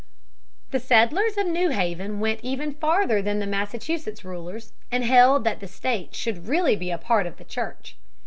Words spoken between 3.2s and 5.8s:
than the Massachusetts rulers and held that the